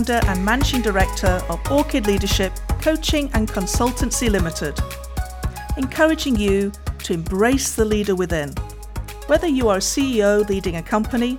founder 0.00 0.26
and 0.28 0.42
managing 0.42 0.80
director 0.80 1.42
of 1.50 1.60
Orchid 1.70 2.06
Leadership 2.06 2.54
Coaching 2.80 3.30
and 3.34 3.46
Consultancy 3.46 4.30
Limited, 4.30 4.80
encouraging 5.76 6.36
you 6.36 6.72
to 7.00 7.12
embrace 7.12 7.76
the 7.76 7.84
leader 7.84 8.14
within. 8.14 8.54
Whether 9.26 9.46
you 9.46 9.68
are 9.68 9.76
a 9.76 9.80
CEO 9.80 10.48
leading 10.48 10.76
a 10.76 10.82
company, 10.82 11.38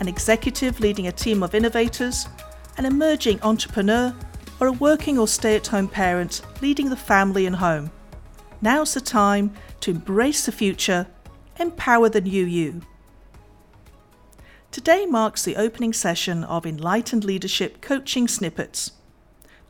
an 0.00 0.08
executive 0.08 0.80
leading 0.80 1.08
a 1.08 1.12
team 1.12 1.42
of 1.42 1.54
innovators, 1.54 2.26
an 2.78 2.86
emerging 2.86 3.42
entrepreneur, 3.42 4.14
or 4.58 4.68
a 4.68 4.72
working 4.72 5.18
or 5.18 5.28
stay 5.28 5.54
at 5.54 5.66
home 5.66 5.88
parent 5.88 6.40
leading 6.62 6.88
the 6.88 6.96
family 6.96 7.44
and 7.44 7.56
home, 7.56 7.90
now's 8.62 8.94
the 8.94 9.02
time 9.02 9.52
to 9.80 9.90
embrace 9.90 10.46
the 10.46 10.52
future, 10.52 11.06
empower 11.58 12.08
the 12.08 12.22
new 12.22 12.46
you. 12.46 12.80
Today 14.70 15.06
marks 15.06 15.42
the 15.42 15.56
opening 15.56 15.94
session 15.94 16.44
of 16.44 16.66
Enlightened 16.66 17.24
Leadership 17.24 17.80
Coaching 17.80 18.28
Snippets. 18.28 18.92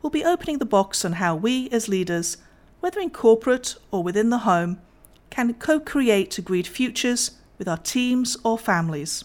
We'll 0.01 0.09
be 0.09 0.25
opening 0.25 0.57
the 0.57 0.65
box 0.65 1.05
on 1.05 1.13
how 1.13 1.37
we, 1.37 1.69
as 1.69 1.87
leaders, 1.87 2.35
whether 2.81 2.99
in 2.99 3.09
corporate 3.09 3.75
or 3.91 4.03
within 4.03 4.29
the 4.29 4.39
home, 4.39 4.81
can 5.29 5.53
co 5.53 5.79
create 5.79 6.37
agreed 6.37 6.67
futures 6.67 7.31
with 7.57 7.65
our 7.65 7.77
teams 7.77 8.35
or 8.43 8.57
families. 8.57 9.23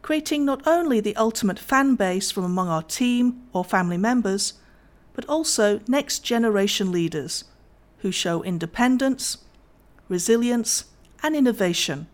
Creating 0.00 0.46
not 0.46 0.66
only 0.66 0.98
the 0.98 1.16
ultimate 1.16 1.58
fan 1.58 1.94
base 1.94 2.30
from 2.30 2.44
among 2.44 2.68
our 2.68 2.82
team 2.82 3.42
or 3.52 3.62
family 3.62 3.98
members, 3.98 4.54
but 5.12 5.26
also 5.26 5.80
next 5.86 6.20
generation 6.20 6.90
leaders 6.90 7.44
who 7.98 8.10
show 8.10 8.42
independence, 8.42 9.44
resilience, 10.08 10.86
and 11.22 11.36
innovation 11.36 12.06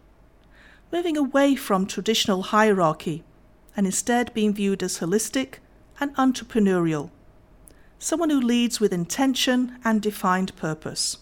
moving 0.94 1.16
away 1.16 1.56
from 1.56 1.84
traditional 1.84 2.42
hierarchy 2.54 3.24
and 3.76 3.84
instead 3.84 4.32
being 4.32 4.54
viewed 4.54 4.80
as 4.80 5.00
holistic 5.00 5.54
and 5.98 6.14
entrepreneurial, 6.14 7.10
someone 7.98 8.30
who 8.30 8.40
leads 8.40 8.78
with 8.78 8.92
intention 8.92 9.76
and 9.84 10.00
defined 10.00 10.54
purpose. 10.54 11.18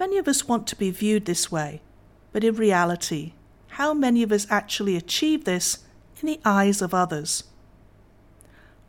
Many 0.00 0.16
of 0.16 0.26
us 0.26 0.48
want 0.48 0.66
to 0.68 0.76
be 0.76 0.90
viewed 0.90 1.26
this 1.26 1.52
way, 1.52 1.82
but 2.32 2.42
in 2.42 2.54
reality, 2.54 3.34
how 3.68 3.92
many 3.92 4.22
of 4.22 4.32
us 4.32 4.46
actually 4.48 4.96
achieve 4.96 5.44
this 5.44 5.80
in 6.22 6.26
the 6.26 6.40
eyes 6.42 6.80
of 6.80 6.94
others? 6.94 7.44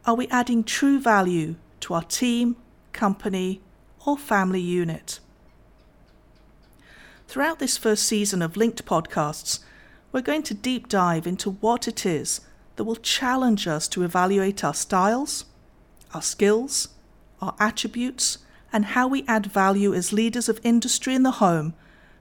Are 0.06 0.16
we 0.16 0.30
adding 0.30 0.64
true 0.64 1.02
value 1.02 1.56
to 1.82 1.96
our 1.96 2.04
team, 2.04 2.56
company, 2.94 3.60
or 4.06 4.18
family 4.18 4.62
unit? 4.62 5.20
Throughout 7.28 7.60
this 7.60 7.78
first 7.78 8.04
season 8.04 8.42
of 8.42 8.56
Linked 8.56 8.86
podcasts, 8.86 9.60
we're 10.16 10.22
going 10.22 10.42
to 10.42 10.54
deep 10.54 10.88
dive 10.88 11.28
into 11.28 11.50
what 11.50 11.90
it 11.90 12.06
is 12.06 12.40
that 12.78 12.86
will 12.86 12.96
challenge 12.96 13.68
us 13.68 13.86
to 13.86 14.02
evaluate 14.02 14.64
our 14.64 14.74
styles, 14.74 15.44
our 16.14 16.22
skills, 16.22 16.88
our 17.42 17.54
attributes, 17.60 18.38
and 18.72 18.86
how 18.86 19.10
we 19.10 19.26
add 19.28 19.46
value 19.46 19.94
as 19.94 20.14
leaders 20.14 20.48
of 20.48 20.58
industry 20.64 21.14
in 21.14 21.24
the 21.24 21.32
home 21.32 21.74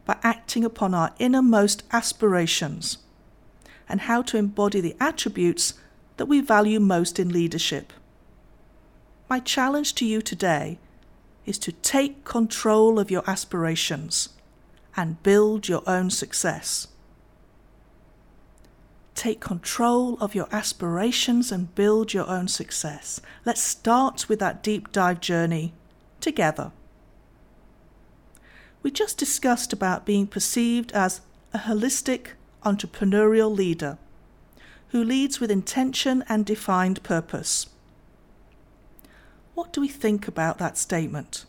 by 0.04 0.16
acting 0.24 0.64
upon 0.64 0.92
our 0.92 1.14
innermost 1.20 1.84
aspirations, 1.92 2.98
and 3.88 4.00
how 4.00 4.22
to 4.22 4.36
embody 4.36 4.80
the 4.80 4.96
attributes 4.98 5.74
that 6.16 6.26
we 6.26 6.40
value 6.40 6.80
most 6.80 7.20
in 7.20 7.28
leadership. 7.28 7.92
My 9.30 9.38
challenge 9.38 9.94
to 9.94 10.04
you 10.04 10.20
today 10.20 10.80
is 11.46 11.60
to 11.60 11.70
take 11.70 12.24
control 12.24 12.98
of 12.98 13.12
your 13.12 13.22
aspirations 13.30 14.30
and 14.96 15.22
build 15.22 15.68
your 15.68 15.84
own 15.86 16.10
success. 16.10 16.88
Take 19.14 19.40
control 19.40 20.18
of 20.20 20.34
your 20.34 20.48
aspirations 20.50 21.52
and 21.52 21.74
build 21.74 22.12
your 22.12 22.28
own 22.28 22.48
success. 22.48 23.20
Let's 23.44 23.62
start 23.62 24.28
with 24.28 24.40
that 24.40 24.62
deep 24.62 24.90
dive 24.90 25.20
journey 25.20 25.72
together. 26.20 26.72
We 28.82 28.90
just 28.90 29.16
discussed 29.16 29.72
about 29.72 30.04
being 30.04 30.26
perceived 30.26 30.92
as 30.92 31.20
a 31.52 31.58
holistic 31.60 32.30
entrepreneurial 32.64 33.54
leader 33.54 33.98
who 34.88 35.02
leads 35.02 35.40
with 35.40 35.50
intention 35.50 36.24
and 36.28 36.44
defined 36.44 37.02
purpose. 37.02 37.66
What 39.54 39.72
do 39.72 39.80
we 39.80 39.88
think 39.88 40.26
about 40.26 40.58
that 40.58 40.76
statement? 40.76 41.46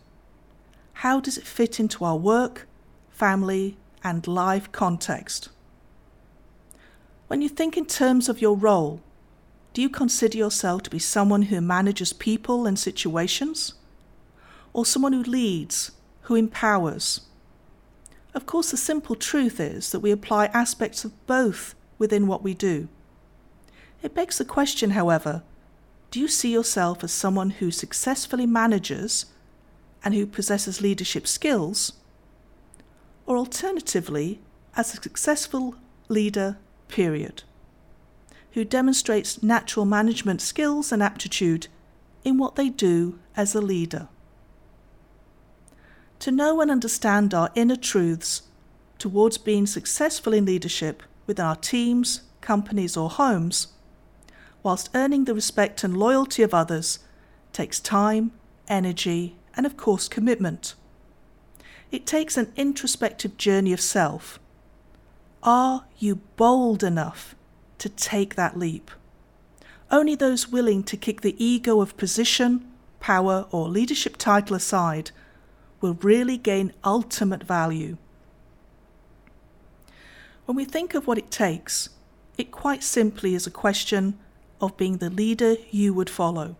How 0.99 1.19
does 1.19 1.37
it 1.37 1.45
fit 1.45 1.79
into 1.79 2.05
our 2.05 2.15
work, 2.17 2.67
family, 3.09 3.77
and 4.03 4.25
life 4.27 4.71
context? 4.71 5.49
When 7.27 7.41
you 7.41 7.49
think 7.49 7.75
in 7.75 7.85
terms 7.85 8.29
of 8.29 8.41
your 8.41 8.55
role, 8.55 9.01
do 9.73 9.81
you 9.81 9.89
consider 9.89 10.37
yourself 10.37 10.83
to 10.83 10.89
be 10.89 10.99
someone 10.99 11.43
who 11.43 11.59
manages 11.59 12.13
people 12.13 12.65
and 12.65 12.77
situations? 12.77 13.73
Or 14.73 14.85
someone 14.85 15.13
who 15.13 15.23
leads, 15.23 15.91
who 16.21 16.35
empowers? 16.35 17.21
Of 18.33 18.45
course, 18.45 18.71
the 18.71 18.77
simple 18.77 19.15
truth 19.15 19.59
is 19.59 19.91
that 19.91 20.01
we 20.01 20.11
apply 20.11 20.47
aspects 20.47 21.03
of 21.03 21.25
both 21.25 21.73
within 21.97 22.27
what 22.27 22.43
we 22.43 22.53
do. 22.53 22.89
It 24.03 24.13
begs 24.13 24.37
the 24.37 24.45
question, 24.45 24.91
however 24.91 25.43
do 26.11 26.21
you 26.21 26.27
see 26.29 26.53
yourself 26.53 27.03
as 27.03 27.11
someone 27.11 27.49
who 27.49 27.71
successfully 27.71 28.45
manages 28.45 29.25
and 30.01 30.13
who 30.13 30.25
possesses 30.25 30.79
leadership 30.79 31.27
skills? 31.27 31.91
Or 33.25 33.35
alternatively, 33.35 34.39
as 34.77 34.93
a 34.93 35.01
successful 35.01 35.75
leader 36.07 36.57
period, 36.87 37.43
who 38.51 38.63
demonstrates 38.63 39.43
natural 39.43 39.85
management 39.85 40.41
skills 40.41 40.91
and 40.91 41.03
aptitude 41.03 41.67
in 42.23 42.37
what 42.37 42.55
they 42.55 42.69
do 42.69 43.19
as 43.35 43.53
a 43.53 43.61
leader. 43.61 44.07
To 46.19 46.31
know 46.31 46.61
and 46.61 46.71
understand 46.71 47.33
our 47.33 47.51
inner 47.55 47.75
truths 47.75 48.43
towards 48.97 49.37
being 49.37 49.67
successful 49.67 50.33
in 50.33 50.45
leadership 50.45 51.03
with 51.27 51.39
our 51.39 51.55
teams, 51.55 52.21
companies, 52.41 52.95
or 52.95 53.09
homes, 53.09 53.67
whilst 54.63 54.89
earning 54.95 55.25
the 55.25 55.35
respect 55.35 55.83
and 55.83 55.97
loyalty 55.97 56.41
of 56.41 56.53
others, 56.53 56.99
takes 57.53 57.79
time, 57.79 58.31
energy, 58.67 59.35
and 59.55 59.65
of 59.65 59.77
course 59.77 60.07
commitment. 60.07 60.75
It 61.91 62.05
takes 62.05 62.37
an 62.37 62.51
introspective 62.55 63.37
journey 63.37 63.73
of 63.73 63.81
self 63.81 64.39
are 65.45 65.85
you 65.99 66.15
bold 66.37 66.83
enough 66.83 67.35
to 67.77 67.87
take 67.87 68.33
that 68.33 68.57
leap? 68.57 68.89
Only 69.91 70.15
those 70.15 70.49
willing 70.49 70.83
to 70.85 70.97
kick 70.97 71.21
the 71.21 71.35
ego 71.43 71.81
of 71.81 71.95
position, 71.97 72.69
power, 72.99 73.45
or 73.51 73.69
leadership 73.69 74.17
title 74.17 74.55
aside 74.55 75.11
will 75.79 75.93
really 76.01 76.37
gain 76.37 76.73
ultimate 76.83 77.43
value. 77.43 77.97
When 80.47 80.55
we 80.55 80.65
think 80.65 80.95
of 80.95 81.05
what 81.05 81.19
it 81.19 81.29
takes, 81.29 81.89
it 82.39 82.51
quite 82.51 82.83
simply 82.83 83.35
is 83.35 83.45
a 83.45 83.51
question 83.51 84.17
of 84.59 84.77
being 84.77 84.97
the 84.97 85.11
leader 85.11 85.57
you 85.69 85.93
would 85.93 86.09
follow. 86.09 86.55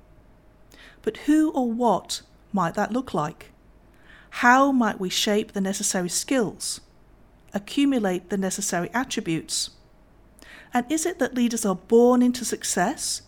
But 1.02 1.18
who 1.26 1.50
or 1.52 1.72
what 1.72 2.22
might 2.54 2.76
that 2.76 2.94
look 2.94 3.16
like? 3.16 3.52
How 4.30 4.72
might 4.72 5.00
we 5.00 5.10
shape 5.10 5.54
the 5.54 5.62
necessary 5.62 6.10
skills, 6.10 6.82
accumulate 7.56 8.30
the 8.30 8.38
necessary 8.38 8.90
attributes? 8.94 9.72
And 10.74 10.86
is 10.92 11.06
it 11.06 11.18
that 11.20 11.34
leaders 11.34 11.66
are 11.66 11.76
born 11.76 12.22
into 12.22 12.46
success 12.46 13.22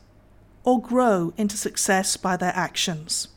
or 0.64 0.82
grow 0.82 1.34
into 1.38 1.58
success 1.58 2.18
by 2.18 2.36
their 2.38 2.52
actions? 2.54 3.30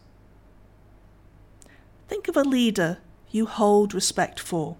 Think 2.08 2.26
of 2.26 2.36
a 2.36 2.42
leader 2.42 2.98
you 3.30 3.46
hold 3.46 3.94
respect 3.94 4.40
for. 4.40 4.76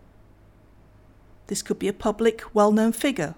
This 1.47 1.63
could 1.63 1.79
be 1.79 1.89
a 1.89 1.93
public, 1.93 2.43
well 2.53 2.73
known 2.73 2.93
figure, 2.93 3.37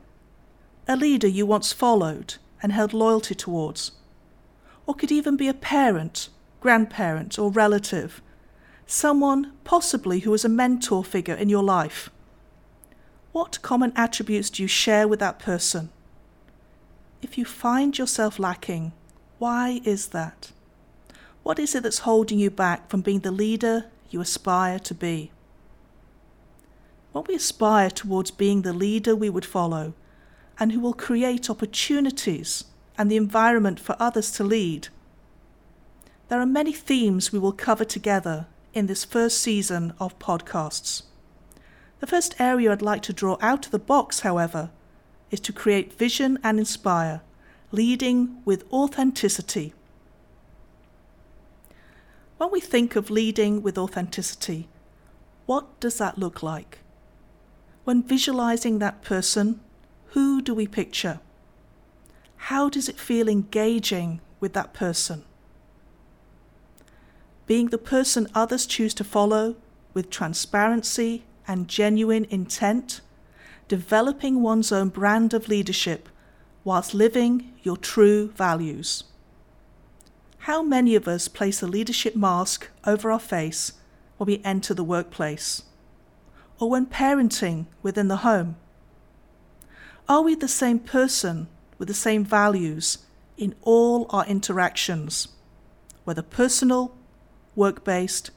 a 0.88 0.96
leader 0.96 1.28
you 1.28 1.44
once 1.46 1.72
followed 1.72 2.36
and 2.62 2.72
held 2.72 2.92
loyalty 2.92 3.34
towards, 3.34 3.92
or 4.86 4.94
could 4.94 5.12
even 5.12 5.36
be 5.36 5.48
a 5.48 5.54
parent, 5.54 6.28
grandparent, 6.60 7.38
or 7.38 7.50
relative, 7.50 8.22
someone 8.86 9.52
possibly 9.64 10.20
who 10.20 10.30
was 10.30 10.44
a 10.44 10.48
mentor 10.48 11.04
figure 11.04 11.34
in 11.34 11.48
your 11.48 11.62
life. 11.62 12.10
What 13.32 13.62
common 13.62 13.94
attributes 13.96 14.50
do 14.50 14.62
you 14.62 14.68
share 14.68 15.08
with 15.08 15.18
that 15.20 15.38
person? 15.38 15.88
If 17.22 17.38
you 17.38 17.46
find 17.46 17.96
yourself 17.96 18.38
lacking, 18.38 18.92
why 19.38 19.80
is 19.84 20.08
that? 20.08 20.52
What 21.42 21.58
is 21.58 21.74
it 21.74 21.82
that's 21.82 22.00
holding 22.00 22.38
you 22.38 22.50
back 22.50 22.90
from 22.90 23.00
being 23.00 23.20
the 23.20 23.30
leader 23.30 23.86
you 24.10 24.20
aspire 24.20 24.78
to 24.80 24.94
be? 24.94 25.30
When 27.12 27.24
we 27.26 27.34
aspire 27.34 27.90
towards 27.90 28.30
being 28.30 28.62
the 28.62 28.72
leader 28.72 29.16
we 29.16 29.30
would 29.30 29.46
follow, 29.46 29.94
and 30.58 30.72
who 30.72 30.80
will 30.80 30.92
create 30.92 31.48
opportunities 31.48 32.64
and 32.98 33.10
the 33.10 33.16
environment 33.16 33.80
for 33.80 33.96
others 33.98 34.30
to 34.32 34.44
lead, 34.44 34.88
there 36.28 36.40
are 36.40 36.46
many 36.46 36.72
themes 36.72 37.32
we 37.32 37.38
will 37.38 37.52
cover 37.52 37.84
together 37.84 38.46
in 38.74 38.86
this 38.86 39.04
first 39.04 39.40
season 39.40 39.94
of 39.98 40.18
podcasts. 40.18 41.02
The 42.02 42.08
first 42.08 42.34
area 42.40 42.72
I'd 42.72 42.82
like 42.82 43.02
to 43.02 43.12
draw 43.12 43.38
out 43.40 43.66
of 43.66 43.70
the 43.70 43.78
box, 43.78 44.20
however, 44.20 44.70
is 45.30 45.38
to 45.38 45.52
create 45.52 45.96
vision 45.96 46.36
and 46.42 46.58
inspire, 46.58 47.20
leading 47.70 48.42
with 48.44 48.64
authenticity. 48.72 49.72
When 52.38 52.50
we 52.50 52.58
think 52.58 52.96
of 52.96 53.08
leading 53.08 53.62
with 53.62 53.78
authenticity, 53.78 54.68
what 55.46 55.78
does 55.78 55.98
that 55.98 56.18
look 56.18 56.42
like? 56.42 56.80
When 57.84 58.02
visualizing 58.02 58.80
that 58.80 59.02
person, 59.02 59.60
who 60.06 60.42
do 60.42 60.54
we 60.54 60.66
picture? 60.66 61.20
How 62.48 62.68
does 62.68 62.88
it 62.88 62.98
feel 62.98 63.28
engaging 63.28 64.20
with 64.40 64.54
that 64.54 64.74
person? 64.74 65.22
Being 67.46 67.68
the 67.68 67.78
person 67.78 68.26
others 68.34 68.66
choose 68.66 68.92
to 68.94 69.04
follow 69.04 69.54
with 69.94 70.10
transparency 70.10 71.22
and 71.46 71.68
genuine 71.68 72.26
intent, 72.30 73.00
developing 73.68 74.42
one's 74.42 74.72
own 74.72 74.88
brand 74.88 75.34
of 75.34 75.48
leadership 75.48 76.08
whilst 76.64 76.94
living 76.94 77.52
your 77.62 77.76
true 77.76 78.28
values. 78.28 79.04
How 80.38 80.62
many 80.62 80.94
of 80.94 81.06
us 81.06 81.28
place 81.28 81.62
a 81.62 81.66
leadership 81.66 82.16
mask 82.16 82.68
over 82.84 83.12
our 83.12 83.20
face 83.20 83.74
when 84.16 84.26
we 84.26 84.42
enter 84.44 84.74
the 84.74 84.84
workplace? 84.84 85.62
Or 86.58 86.70
when 86.70 86.86
parenting 86.86 87.66
within 87.82 88.08
the 88.08 88.18
home? 88.18 88.56
Are 90.08 90.22
we 90.22 90.34
the 90.34 90.48
same 90.48 90.78
person 90.78 91.48
with 91.78 91.88
the 91.88 91.94
same 91.94 92.24
values 92.24 92.98
in 93.36 93.54
all 93.62 94.06
our 94.10 94.26
interactions, 94.26 95.28
whether 96.04 96.22
personal, 96.22 96.94
work 97.54 97.84
based, 97.84 98.30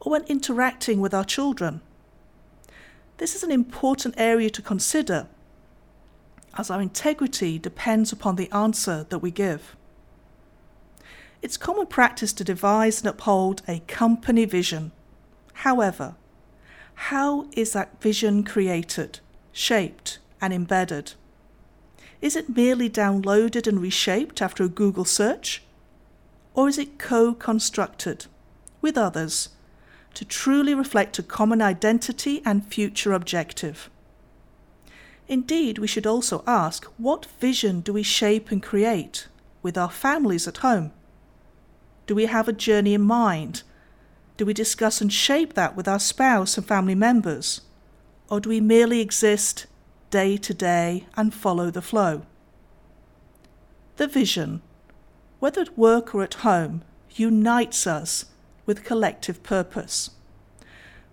or 0.00 0.12
when 0.12 0.24
interacting 0.24 1.00
with 1.00 1.12
our 1.12 1.24
children? 1.24 1.80
This 3.22 3.36
is 3.36 3.44
an 3.44 3.52
important 3.52 4.16
area 4.18 4.50
to 4.50 4.60
consider 4.60 5.28
as 6.58 6.72
our 6.72 6.82
integrity 6.82 7.56
depends 7.56 8.10
upon 8.10 8.34
the 8.34 8.50
answer 8.50 9.06
that 9.10 9.20
we 9.20 9.30
give. 9.30 9.76
It's 11.40 11.56
common 11.56 11.86
practice 11.86 12.32
to 12.32 12.42
devise 12.42 12.98
and 12.98 13.08
uphold 13.08 13.62
a 13.68 13.78
company 13.86 14.44
vision. 14.44 14.90
However, 15.52 16.16
how 16.94 17.46
is 17.52 17.74
that 17.74 18.02
vision 18.02 18.42
created, 18.42 19.20
shaped, 19.52 20.18
and 20.40 20.52
embedded? 20.52 21.12
Is 22.20 22.34
it 22.34 22.56
merely 22.56 22.90
downloaded 22.90 23.68
and 23.68 23.80
reshaped 23.80 24.42
after 24.42 24.64
a 24.64 24.68
Google 24.68 25.04
search? 25.04 25.62
Or 26.54 26.68
is 26.68 26.76
it 26.76 26.98
co 26.98 27.34
constructed 27.34 28.26
with 28.80 28.98
others 28.98 29.50
to 30.14 30.24
truly 30.24 30.74
reflect 30.74 31.18
a 31.18 31.22
common 31.22 31.62
identity 31.62 32.42
and 32.44 32.66
future 32.66 33.12
objective? 33.12 33.90
Indeed, 35.28 35.78
we 35.78 35.86
should 35.86 36.06
also 36.06 36.44
ask 36.46 36.84
what 36.98 37.26
vision 37.40 37.80
do 37.80 37.92
we 37.92 38.02
shape 38.02 38.50
and 38.50 38.62
create 38.62 39.28
with 39.62 39.78
our 39.78 39.90
families 39.90 40.46
at 40.46 40.58
home? 40.58 40.92
Do 42.06 42.14
we 42.14 42.26
have 42.26 42.48
a 42.48 42.52
journey 42.52 42.94
in 42.94 43.02
mind? 43.02 43.62
Do 44.36 44.44
we 44.44 44.52
discuss 44.52 45.00
and 45.00 45.12
shape 45.12 45.54
that 45.54 45.76
with 45.76 45.86
our 45.86 46.00
spouse 46.00 46.58
and 46.58 46.66
family 46.66 46.94
members? 46.94 47.60
Or 48.28 48.40
do 48.40 48.48
we 48.48 48.60
merely 48.60 49.00
exist 49.00 49.66
day 50.10 50.36
to 50.36 50.52
day 50.52 51.06
and 51.16 51.32
follow 51.32 51.70
the 51.70 51.82
flow? 51.82 52.22
The 53.96 54.08
vision, 54.08 54.62
whether 55.38 55.60
at 55.60 55.78
work 55.78 56.14
or 56.14 56.22
at 56.22 56.34
home, 56.34 56.82
unites 57.14 57.86
us 57.86 58.24
with 58.72 58.84
collective 58.84 59.42
purpose 59.42 60.08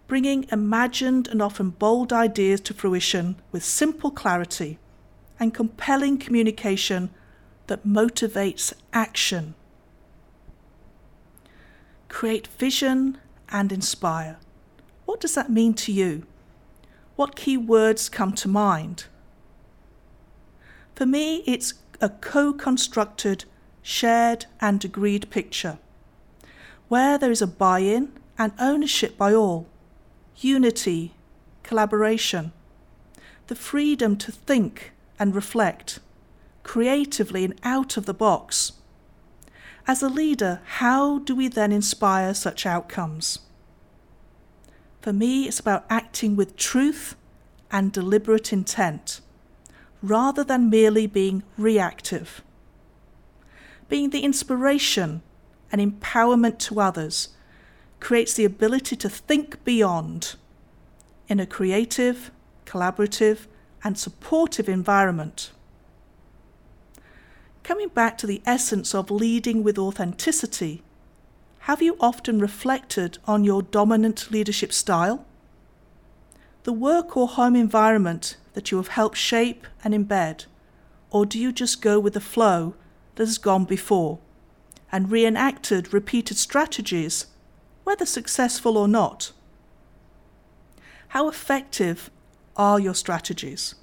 bringing 0.08 0.48
imagined 0.50 1.28
and 1.28 1.40
often 1.40 1.70
bold 1.70 2.14
ideas 2.14 2.60
to 2.60 2.74
fruition 2.74 3.36
with 3.52 3.64
simple 3.64 4.10
clarity 4.10 4.80
and 5.38 5.54
compelling 5.54 6.18
communication 6.18 7.12
that 7.68 7.86
motivates 7.86 8.74
action. 8.94 9.54
Create 12.08 12.48
vision 12.48 13.20
and 13.50 13.72
inspire. 13.74 14.40
What 15.06 15.20
does 15.20 15.36
that 15.36 15.52
mean 15.52 15.76
to 15.76 15.92
you? 15.92 16.26
What 17.16 17.36
key 17.36 17.56
words 17.56 18.10
come 18.10 18.34
to 18.34 18.48
mind? 18.48 19.06
For 20.96 21.06
me, 21.06 21.44
it's 21.46 21.76
a 22.02 22.10
co 22.10 22.52
constructed, 22.52 23.46
shared, 23.84 24.48
and 24.60 24.84
agreed 24.84 25.30
picture 25.30 25.78
where 26.90 27.18
there 27.18 27.32
is 27.32 27.42
a 27.42 27.48
buy 27.48 27.80
in 27.80 28.12
and 28.38 28.52
ownership 28.60 29.18
by 29.18 29.34
all 29.34 29.68
unity, 30.36 31.14
collaboration, 31.64 32.52
the 33.48 33.56
freedom 33.56 34.16
to 34.18 34.32
think 34.32 34.92
and 35.18 35.34
reflect 35.34 36.00
creatively 36.64 37.44
and 37.46 37.60
out 37.64 37.98
of 37.98 38.06
the 38.06 38.14
box. 38.14 38.74
As 39.88 40.04
a 40.04 40.10
leader, 40.10 40.62
how 40.66 41.20
do 41.20 41.36
we 41.36 41.48
then 41.48 41.72
inspire 41.72 42.34
such 42.34 42.66
outcomes? 42.66 43.40
For 45.02 45.12
me, 45.12 45.48
it's 45.48 45.60
about 45.60 45.86
acting 45.90 46.36
with 46.36 46.56
truth 46.56 47.16
and 47.72 47.92
deliberate 47.92 48.54
intent, 48.54 49.22
rather 50.02 50.44
than 50.44 50.70
merely 50.70 51.08
being 51.08 51.42
reactive. 51.58 52.44
Being 53.88 54.12
the 54.12 54.22
inspiration 54.22 55.24
and 55.72 55.82
empowerment 55.82 56.58
to 56.60 56.80
others 56.80 57.30
creates 58.00 58.34
the 58.34 58.46
ability 58.46 58.96
to 58.96 59.10
think 59.10 59.64
beyond 59.64 60.36
in 61.28 61.40
a 61.40 61.46
creative, 61.46 62.32
collaborative, 62.66 63.48
and 63.84 63.98
supportive 63.98 64.68
environment. 64.68 65.52
Coming 67.64 67.90
back 67.90 68.18
to 68.18 68.28
the 68.28 68.42
essence 68.46 68.96
of 68.96 69.12
leading 69.12 69.64
with 69.64 69.78
authenticity, 69.78 70.82
have 71.60 71.82
you 71.82 71.98
often 72.00 72.40
reflected 72.40 73.20
on 73.26 73.44
your 73.44 73.62
dominant 73.62 74.32
leadership 74.32 74.74
style? 74.74 75.26
The 76.64 76.74
work 76.74 77.16
or 77.16 77.28
home 77.28 77.56
environment 77.56 78.38
that 78.54 78.72
you 78.72 78.78
have 78.78 78.90
helped 78.90 79.18
shape 79.18 79.68
and 79.84 79.94
embed, 79.94 80.46
or 81.12 81.26
do 81.26 81.38
you 81.38 81.52
just 81.52 81.82
go 81.82 82.00
with 82.00 82.14
the 82.14 82.20
flow 82.20 82.76
that 83.16 83.28
has 83.28 83.38
gone 83.38 83.66
before 83.66 84.20
and 84.92 85.12
reenacted 85.12 85.94
repeated 85.94 86.38
strategies 86.38 87.28
whether 87.84 88.06
successful 88.06 88.78
or 88.78 88.88
not. 88.88 89.32
How 91.10 91.28
effective 91.28 92.12
are 92.56 92.80
your 92.80 92.94
strategies 92.94 93.76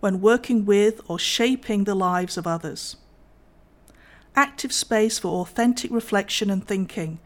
when 0.00 0.20
working 0.20 0.64
with 0.64 1.00
or 1.08 1.18
shaping 1.18 1.84
the 1.84 1.94
lives 1.94 2.36
of 2.36 2.46
others? 2.46 2.96
Active 4.34 4.72
space 4.72 5.18
for 5.18 5.40
authentic 5.40 5.90
reflection 5.90 6.50
and 6.50 6.66
thinking, 6.66 7.20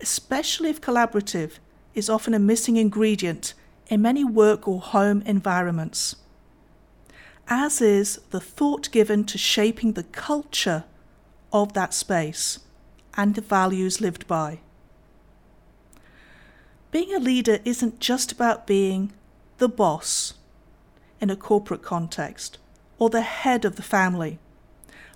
especially 0.00 0.68
if 0.68 0.80
collaborative, 0.80 1.52
is 1.94 2.10
often 2.10 2.34
a 2.34 2.38
missing 2.38 2.76
ingredient 2.76 3.54
in 3.86 4.02
many 4.02 4.24
work 4.24 4.68
or 4.68 4.80
home 4.80 5.22
environments, 5.22 6.16
as 7.48 7.80
is 7.80 8.20
the 8.30 8.40
thought 8.40 8.90
given 8.90 9.24
to 9.24 9.38
shaping 9.38 9.94
the 9.94 10.02
culture 10.02 10.84
of 11.52 11.72
that 11.72 11.94
space 11.94 12.58
and 13.16 13.34
the 13.34 13.40
values 13.40 14.00
lived 14.00 14.26
by. 14.26 14.60
Being 16.90 17.14
a 17.14 17.18
leader 17.18 17.58
isn't 17.64 18.00
just 18.00 18.32
about 18.32 18.66
being 18.66 19.12
the 19.58 19.68
boss 19.68 20.34
in 21.20 21.30
a 21.30 21.36
corporate 21.36 21.82
context 21.82 22.58
or 22.98 23.10
the 23.10 23.22
head 23.22 23.64
of 23.64 23.76
the 23.76 23.82
family, 23.82 24.38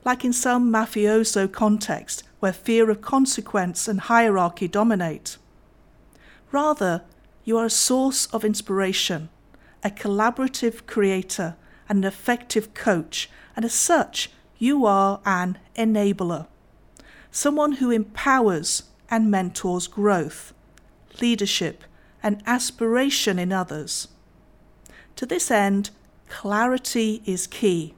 like 0.04 0.24
in 0.24 0.32
some 0.32 0.70
mafioso 0.70 1.50
context 1.50 2.24
where 2.40 2.52
fear 2.52 2.90
of 2.90 3.00
consequence 3.00 3.86
and 3.86 4.00
hierarchy 4.00 4.68
dominate. 4.68 5.38
Rather, 6.50 7.02
you 7.44 7.56
are 7.56 7.66
a 7.66 7.70
source 7.70 8.26
of 8.26 8.44
inspiration, 8.44 9.28
a 9.82 9.90
collaborative 9.90 10.86
creator, 10.86 11.56
and 11.88 11.98
an 11.98 12.04
effective 12.04 12.74
coach, 12.74 13.30
and 13.56 13.64
as 13.64 13.74
such, 13.74 14.30
you 14.62 14.86
are 14.86 15.20
an 15.24 15.58
enabler, 15.74 16.46
someone 17.32 17.72
who 17.72 17.90
empowers 17.90 18.84
and 19.10 19.28
mentors 19.28 19.88
growth 19.88 20.54
leadership, 21.20 21.84
and 22.22 22.42
aspiration 22.46 23.38
in 23.38 23.52
others. 23.52 24.08
To 25.16 25.26
this 25.26 25.50
end, 25.50 25.90
clarity 26.28 27.22
is 27.26 27.46
key. 27.46 27.94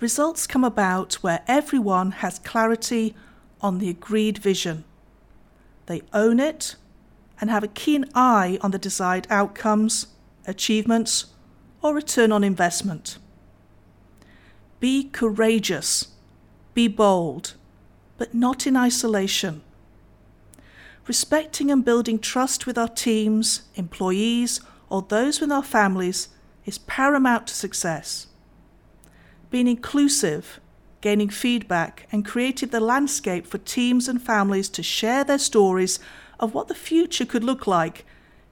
Results 0.00 0.46
come 0.46 0.64
about 0.64 1.14
where 1.14 1.42
everyone 1.46 2.12
has 2.12 2.38
clarity 2.38 3.14
on 3.60 3.78
the 3.78 3.90
agreed 3.90 4.38
vision. 4.38 4.84
They 5.86 6.02
own 6.12 6.40
it 6.40 6.76
and 7.40 7.50
have 7.50 7.64
a 7.64 7.68
keen 7.68 8.04
eye 8.14 8.58
on 8.60 8.70
the 8.70 8.78
desired 8.78 9.26
outcomes, 9.28 10.06
achievements, 10.46 11.26
or 11.82 11.94
return 11.94 12.32
on 12.32 12.44
investment. 12.44 13.18
Be 14.82 15.04
courageous, 15.04 16.08
be 16.74 16.88
bold, 16.88 17.54
but 18.18 18.34
not 18.34 18.66
in 18.66 18.76
isolation 18.76 19.62
respecting 21.06 21.70
and 21.70 21.84
building 21.84 22.18
trust 22.18 22.66
with 22.66 22.76
our 22.76 22.88
teams, 22.88 23.62
employees, 23.76 24.60
or 24.88 25.02
those 25.02 25.40
with 25.40 25.52
our 25.52 25.62
families 25.62 26.28
is 26.64 26.78
paramount 26.78 27.46
to 27.46 27.54
success. 27.54 28.26
being 29.50 29.68
inclusive, 29.68 30.58
gaining 31.00 31.28
feedback, 31.28 32.08
and 32.10 32.24
creating 32.24 32.70
the 32.70 32.80
landscape 32.80 33.46
for 33.46 33.58
teams 33.58 34.08
and 34.08 34.20
families 34.20 34.68
to 34.68 34.82
share 34.82 35.22
their 35.22 35.38
stories 35.38 36.00
of 36.40 36.54
what 36.54 36.66
the 36.66 36.74
future 36.74 37.26
could 37.26 37.44
look 37.44 37.68
like 37.68 38.04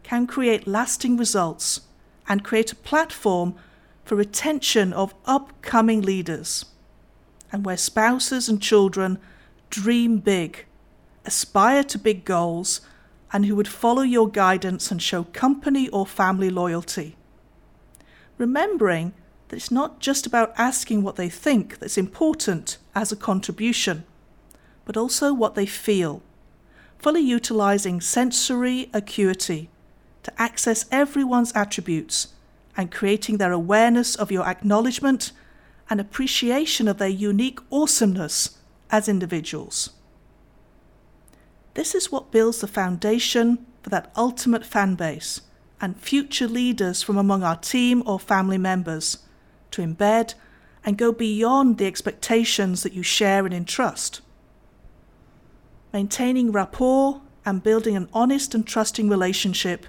can 0.04 0.28
create 0.28 0.68
lasting 0.68 1.16
results 1.16 1.80
and 2.28 2.44
create 2.44 2.70
a 2.70 2.76
platform 2.76 3.56
for 4.04 4.16
retention 4.16 4.92
of 4.92 5.14
upcoming 5.25 6.02
leaders. 6.02 6.64
And 7.52 7.64
where 7.64 7.76
spouses 7.76 8.49
and 8.49 8.62
children 8.62 9.19
dream 9.71 10.19
big, 10.19 10.66
aspire 11.25 11.85
to 11.85 11.99
big 11.99 12.25
goals, 12.25 12.80
and 13.33 13.47
who 13.47 13.54
would 13.54 13.69
follow 13.69 14.02
your 14.02 14.28
guidance 14.28 14.90
and 14.90 15.00
show 15.00 15.25
company 15.25 15.88
or 15.88 16.07
family 16.07 16.50
loyalty. 16.50 17.16
Remembering 18.38 19.12
that 19.49 19.57
it's 19.57 19.71
not 19.71 20.00
just 20.00 20.26
about 20.26 20.52
asking 20.57 21.02
what 21.02 21.16
they 21.16 21.28
think 21.28 21.78
that's 21.78 21.99
important 21.99 22.78
as 22.95 23.12
a 23.12 23.16
contribution, 23.16 24.04
but 24.85 24.97
also 24.97 25.33
what 25.33 25.54
they 25.54 25.66
feel, 25.66 26.23
fully 26.99 27.21
utilizing 27.21 28.00
sensory 28.00 28.90
acuity 28.92 29.69
to 30.23 30.42
access 30.42 30.87
everyone's 30.90 31.52
attributes 31.54 32.28
and 32.80 32.90
creating 32.90 33.37
their 33.37 33.52
awareness 33.52 34.16
of 34.16 34.32
your 34.32 34.49
acknowledgement 34.49 35.32
and 35.90 36.00
appreciation 36.00 36.88
of 36.88 36.96
their 36.96 37.08
unique 37.08 37.58
awesomeness 37.70 38.56
as 38.90 39.06
individuals. 39.06 39.90
This 41.75 41.94
is 41.94 42.10
what 42.10 42.30
builds 42.30 42.62
the 42.62 42.66
foundation 42.66 43.66
for 43.82 43.90
that 43.90 44.10
ultimate 44.16 44.64
fan 44.64 44.94
base 44.94 45.42
and 45.78 46.00
future 46.00 46.49
leaders 46.49 47.02
from 47.02 47.18
among 47.18 47.42
our 47.42 47.56
team 47.56 48.02
or 48.06 48.18
family 48.18 48.56
members 48.56 49.18
to 49.72 49.82
embed 49.82 50.32
and 50.82 50.96
go 50.96 51.12
beyond 51.12 51.76
the 51.76 51.87
expectations 51.87 52.82
that 52.82 52.94
you 52.94 53.02
share 53.02 53.44
and 53.44 53.52
entrust. 53.52 54.22
Maintaining 55.92 56.50
rapport 56.50 57.20
and 57.44 57.62
building 57.62 57.94
an 57.94 58.08
honest 58.14 58.54
and 58.54 58.66
trusting 58.66 59.10
relationship, 59.10 59.84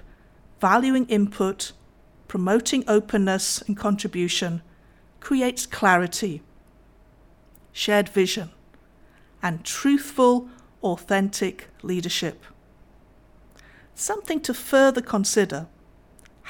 valuing 0.60 1.06
input, 1.06 1.72
promoting 2.32 2.82
openness 2.88 3.60
and 3.68 3.76
contribution 3.76 4.62
creates 5.20 5.66
clarity, 5.66 6.40
shared 7.72 8.08
vision, 8.08 8.48
and 9.42 9.62
truthful, 9.66 10.48
authentic 10.82 11.68
leadership. 11.82 12.42
Something 13.94 14.40
to 14.40 14.54
further 14.54 15.02
consider 15.02 15.66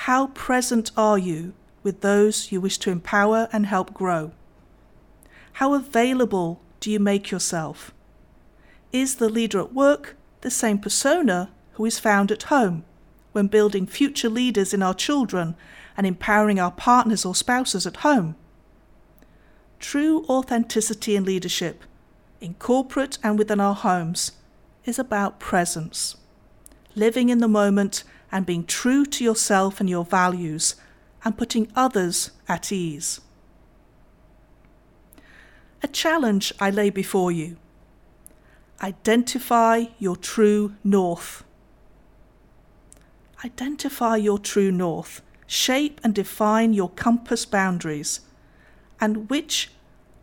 how 0.06 0.28
present 0.28 0.92
are 0.96 1.18
you 1.18 1.52
with 1.82 2.00
those 2.00 2.52
you 2.52 2.60
wish 2.60 2.78
to 2.78 2.92
empower 2.92 3.48
and 3.52 3.66
help 3.66 3.92
grow? 3.92 4.30
How 5.54 5.74
available 5.74 6.62
do 6.78 6.92
you 6.92 7.00
make 7.00 7.32
yourself? 7.32 7.92
Is 8.92 9.16
the 9.16 9.28
leader 9.28 9.58
at 9.58 9.74
work 9.74 10.14
the 10.42 10.50
same 10.50 10.78
persona 10.78 11.50
who 11.72 11.84
is 11.84 11.98
found 11.98 12.30
at 12.30 12.44
home 12.44 12.84
when 13.32 13.46
building 13.48 13.86
future 13.86 14.28
leaders 14.28 14.72
in 14.72 14.82
our 14.82 14.94
children 14.94 15.54
and 15.96 16.06
empowering 16.06 16.60
our 16.60 16.70
partners 16.70 17.24
or 17.24 17.34
spouses 17.34 17.86
at 17.86 17.96
home? 17.96 18.36
True 19.78 20.24
authenticity 20.28 21.16
in 21.16 21.24
leadership, 21.24 21.84
in 22.40 22.54
corporate 22.54 23.18
and 23.22 23.38
within 23.38 23.60
our 23.60 23.74
homes, 23.74 24.32
is 24.84 24.98
about 24.98 25.40
presence, 25.40 26.16
living 26.94 27.28
in 27.28 27.38
the 27.38 27.48
moment 27.48 28.04
and 28.30 28.46
being 28.46 28.64
true 28.64 29.04
to 29.04 29.22
yourself 29.22 29.80
and 29.80 29.90
your 29.90 30.04
values, 30.04 30.76
and 31.24 31.36
putting 31.36 31.70
others 31.76 32.30
at 32.48 32.72
ease. 32.72 33.20
A 35.82 35.88
challenge 35.88 36.52
I 36.60 36.70
lay 36.70 36.90
before 36.90 37.30
you. 37.30 37.56
Identify 38.82 39.84
your 39.98 40.16
true 40.16 40.74
north. 40.82 41.44
Identify 43.44 44.16
your 44.16 44.38
true 44.38 44.70
north. 44.70 45.22
Shape 45.46 46.00
and 46.04 46.14
define 46.14 46.72
your 46.72 46.90
compass 46.90 47.44
boundaries 47.44 48.20
and 49.00 49.28
which 49.28 49.70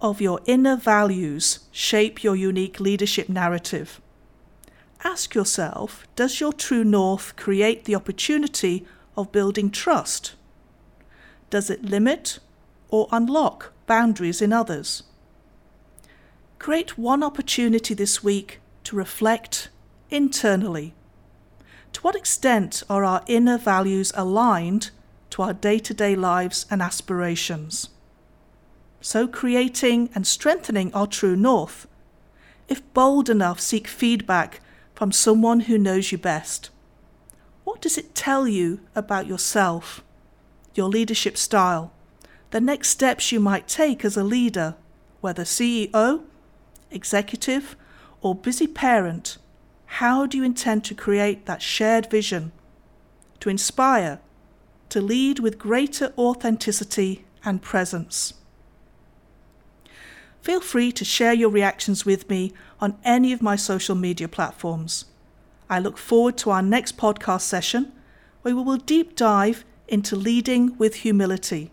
of 0.02 0.22
your 0.22 0.40
inner 0.46 0.78
values 0.78 1.60
shape 1.72 2.24
your 2.24 2.36
unique 2.36 2.80
leadership 2.80 3.28
narrative. 3.28 4.00
Ask 5.04 5.36
yourself 5.36 6.08
Does 6.16 6.40
your 6.40 6.54
true 6.54 6.86
north 6.86 7.36
create 7.36 7.86
the 7.86 7.96
opportunity 7.96 8.88
of 9.18 9.34
building 9.34 9.70
trust? 9.70 10.36
Does 11.50 11.70
it 11.70 11.84
limit 11.84 12.40
or 12.88 13.10
unlock 13.12 13.74
boundaries 13.86 14.42
in 14.42 14.54
others? 14.54 15.04
Create 16.58 16.98
one 16.98 17.22
opportunity 17.22 17.94
this 17.94 18.24
week 18.24 18.62
to 18.86 18.96
reflect 18.96 19.70
internally. 20.10 20.94
To 22.00 22.04
what 22.04 22.16
extent 22.16 22.82
are 22.90 23.04
our 23.04 23.24
inner 23.28 23.58
values 23.58 24.14
aligned 24.16 24.92
to 25.32 25.42
our 25.42 25.54
day 25.54 25.80
to 25.80 25.94
day 25.94 26.16
lives 26.16 26.66
and 26.72 26.82
aspirations? 26.82 27.90
so 29.02 29.28
creating 29.28 30.10
and 30.16 30.26
strengthening 30.26 30.94
our 30.94 31.08
true 31.08 31.36
north. 31.36 31.88
If 32.70 32.82
bold 32.94 33.30
enough, 33.30 33.60
seek 33.60 33.86
feedback 33.86 34.62
from 34.96 35.12
someone 35.12 35.62
who 35.62 35.78
knows 35.78 36.14
you 36.14 36.18
best. 36.18 36.70
What 37.66 37.82
does 37.82 37.98
it 37.98 38.16
tell 38.16 38.48
you 38.48 38.80
about 38.96 39.28
yourself, 39.28 40.02
your 40.76 40.88
leadership 40.88 41.36
style, 41.36 41.92
the 42.52 42.62
next 42.62 42.92
steps 42.92 43.34
you 43.34 43.42
might 43.42 43.68
take 43.68 44.06
as 44.06 44.16
a 44.16 44.24
leader, 44.24 44.76
whether 45.20 45.44
CEO, 45.44 46.24
executive, 46.92 47.76
or 48.22 48.34
busy 48.34 48.68
parent? 48.68 49.38
How 49.98 50.26
do 50.26 50.38
you 50.38 50.44
intend 50.44 50.84
to 50.86 50.96
create 50.96 51.46
that 51.46 51.62
shared 51.62 52.10
vision, 52.10 52.52
to 53.40 53.50
inspire, 53.50 54.20
to 54.90 55.02
lead 55.02 55.40
with 55.40 55.60
greater 55.60 56.14
authenticity 56.18 57.26
and 57.44 57.62
presence? 57.62 58.34
feel 60.42 60.62
free 60.62 60.92
to 60.92 61.06
share 61.06 61.34
your 61.34 61.50
reactions 61.50 62.06
with 62.06 62.30
me 62.30 62.54
on 62.80 62.98
any 63.04 63.34
of 63.34 63.42
my 63.42 63.56
social 63.56 63.96
media 63.96 64.28
platforms. 64.28 65.06
I 65.70 65.80
look 65.80 65.98
forward 65.98 66.38
to 66.40 66.50
our 66.50 66.62
next 66.62 66.98
podcast 66.98 67.42
session 67.42 67.92
where 68.42 68.56
we 68.56 68.64
will 68.64 68.78
deep 68.78 69.16
dive 69.16 69.64
into 69.88 70.16
leading 70.16 70.78
with 70.78 70.96
humility. 70.96 71.72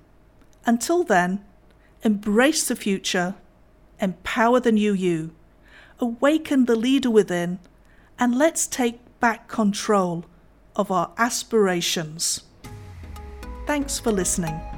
Until 0.65 1.05
then, 1.05 1.45
embrace 2.03 2.67
the 2.67 2.77
future, 2.77 3.35
empower 4.01 4.61
the 4.61 4.73
new 4.73 4.93
you, 4.93 5.35
awaken 6.01 6.65
the 6.65 6.77
leader 6.77 7.11
within, 7.11 7.59
and 8.19 8.37
let's 8.37 8.67
take 8.67 9.01
back 9.21 9.49
control 9.49 10.25
of 10.75 10.91
our 10.91 11.11
aspirations. 11.19 12.43
Thanks 13.67 13.99
for 13.99 14.13
listening. 14.13 14.76